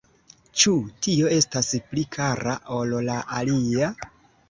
[0.61, 0.73] Ĉu
[1.09, 3.97] tio estas pli kara ol la alia?